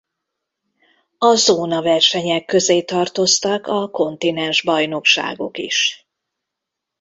[1.17, 6.07] A zónaversenyek közé tartoztak a kontinensbajnokságok is.